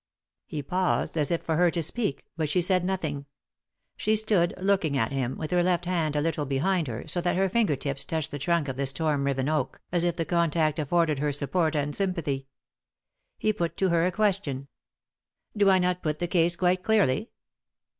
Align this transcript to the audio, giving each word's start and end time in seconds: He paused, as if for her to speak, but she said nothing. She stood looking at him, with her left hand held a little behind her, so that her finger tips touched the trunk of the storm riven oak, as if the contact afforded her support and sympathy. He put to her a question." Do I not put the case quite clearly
He 0.47 0.63
paused, 0.63 1.15
as 1.15 1.29
if 1.29 1.43
for 1.43 1.57
her 1.57 1.69
to 1.69 1.83
speak, 1.83 2.25
but 2.35 2.49
she 2.49 2.59
said 2.59 2.83
nothing. 2.83 3.27
She 3.95 4.15
stood 4.15 4.51
looking 4.57 4.97
at 4.97 5.11
him, 5.11 5.37
with 5.37 5.51
her 5.51 5.61
left 5.61 5.85
hand 5.85 6.15
held 6.15 6.25
a 6.25 6.25
little 6.27 6.47
behind 6.47 6.87
her, 6.87 7.07
so 7.07 7.21
that 7.21 7.35
her 7.35 7.47
finger 7.47 7.75
tips 7.75 8.03
touched 8.03 8.31
the 8.31 8.39
trunk 8.39 8.67
of 8.67 8.77
the 8.77 8.87
storm 8.87 9.25
riven 9.27 9.47
oak, 9.47 9.79
as 9.91 10.03
if 10.03 10.15
the 10.15 10.25
contact 10.25 10.79
afforded 10.79 11.19
her 11.19 11.31
support 11.31 11.75
and 11.75 11.95
sympathy. 11.95 12.47
He 13.37 13.53
put 13.53 13.77
to 13.77 13.89
her 13.89 14.07
a 14.07 14.11
question." 14.11 14.69
Do 15.55 15.69
I 15.69 15.77
not 15.77 16.01
put 16.01 16.17
the 16.17 16.27
case 16.27 16.55
quite 16.55 16.81
clearly 16.81 17.29